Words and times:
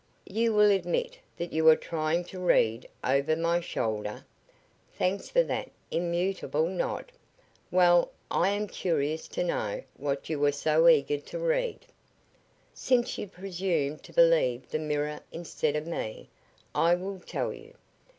You 0.25 0.51
will 0.55 0.71
admit 0.71 1.19
that 1.37 1.53
you 1.53 1.63
were 1.63 1.75
trying 1.75 2.23
to 2.23 2.39
read 2.39 2.89
over 3.03 3.35
my 3.35 3.59
shoulder. 3.61 4.25
Thanks 4.97 5.29
for 5.29 5.43
that 5.43 5.69
immutable 5.91 6.65
nod. 6.65 7.11
Well, 7.69 8.09
I 8.31 8.49
am 8.49 8.65
curious 8.65 9.27
to 9.27 9.43
know 9.43 9.83
what 9.97 10.27
you 10.27 10.39
were 10.39 10.53
so 10.53 10.87
eager 10.87 11.19
to 11.19 11.37
read." 11.37 11.85
"Since 12.73 13.19
you 13.19 13.27
presume 13.27 13.99
to 13.99 14.11
believe 14.11 14.69
the 14.69 14.79
mirror 14.79 15.19
instead 15.31 15.75
of 15.75 15.85
me, 15.85 16.29
I 16.73 16.95
will 16.95 17.19
tell 17.19 17.53
you. 17.53 17.75